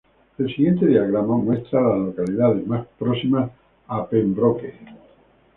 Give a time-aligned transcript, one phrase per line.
[0.39, 3.51] El siguiente diagrama muestra a las localidades más próximas
[3.87, 4.73] a Pembroke.